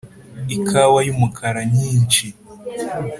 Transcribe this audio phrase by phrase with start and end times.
[0.55, 2.25] ikawa yumukara nyinshi